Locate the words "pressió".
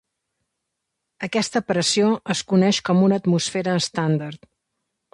1.73-2.09